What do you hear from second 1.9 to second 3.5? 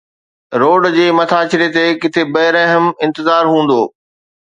ڪٿي بي رحم انتظار